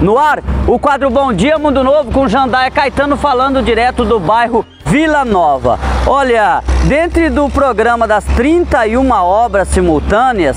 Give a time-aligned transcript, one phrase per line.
[0.00, 4.64] No ar, o quadro Bom Dia Mundo Novo com Jandaia Caetano falando direto do bairro
[4.86, 5.76] Vila Nova.
[6.06, 10.56] Olha, dentro do programa das 31 obras simultâneas,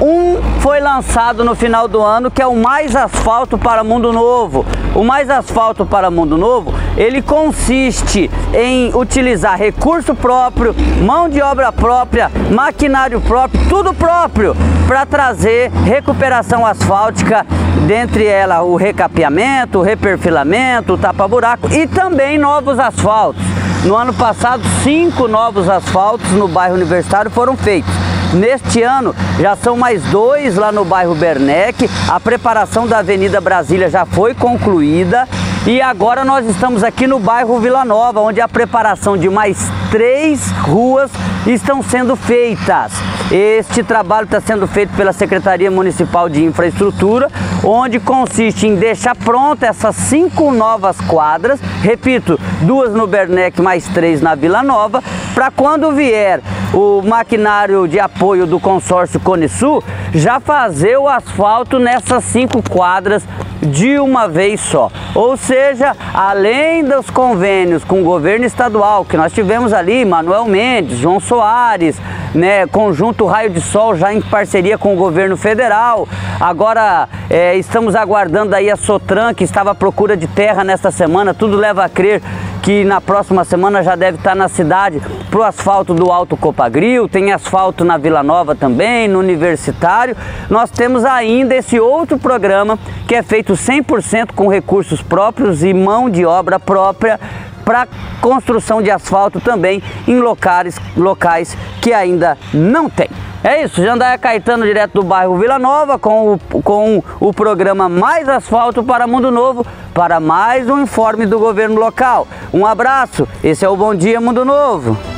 [0.00, 4.66] um foi lançado no final do ano que é o Mais Asfalto para Mundo Novo.
[4.92, 11.70] O Mais Asfalto para Mundo Novo, ele consiste em utilizar recurso próprio, mão de obra
[11.70, 14.56] própria, maquinário próprio, tudo próprio
[14.88, 17.46] para trazer recuperação asfáltica,
[17.90, 23.42] dentre ela o recapeamento, o reperfilamento, o tapa-buraco e também novos asfaltos.
[23.84, 27.92] No ano passado, cinco novos asfaltos no bairro Universitário foram feitos.
[28.32, 31.90] Neste ano já são mais dois lá no bairro Bernec.
[32.08, 35.28] A preparação da Avenida Brasília já foi concluída
[35.66, 39.58] e agora nós estamos aqui no bairro Vila Nova, onde a preparação de mais
[39.90, 41.10] três ruas
[41.44, 42.92] estão sendo feitas.
[43.30, 47.28] Este trabalho está sendo feito pela Secretaria Municipal de Infraestrutura,
[47.62, 54.20] onde consiste em deixar pronta essas cinco novas quadras, repito, duas no Bernec mais três
[54.20, 55.00] na Vila Nova,
[55.32, 56.40] para quando vier
[56.72, 59.82] o maquinário de apoio do consórcio Conesul
[60.14, 63.24] já fazer o asfalto nessas cinco quadras
[63.60, 64.90] de uma vez só.
[65.14, 70.98] Ou seja, além dos convênios com o governo estadual, que nós tivemos ali, Manuel Mendes,
[70.98, 72.00] João Soares,
[72.34, 76.08] né, Conjunto Raio de Sol já em parceria com o governo federal.
[76.40, 81.34] Agora é, estamos aguardando aí a Sotran, que estava à procura de terra nesta semana,
[81.34, 82.22] tudo leva a crer
[82.62, 87.08] que na próxima semana já deve estar na cidade para o asfalto do Alto Copagril,
[87.08, 90.16] tem asfalto na Vila Nova também, no Universitário.
[90.48, 96.10] Nós temos ainda esse outro programa que é feito 100% com recursos próprios e mão
[96.10, 97.18] de obra própria
[97.64, 97.86] para
[98.20, 103.08] construção de asfalto também em locais, locais que ainda não tem.
[103.42, 108.28] É isso, Jandaia Caetano, direto do bairro Vila Nova, com o, com o programa Mais
[108.28, 112.28] Asfalto para Mundo Novo, para mais um informe do governo local.
[112.52, 115.09] Um abraço, esse é o Bom Dia Mundo Novo.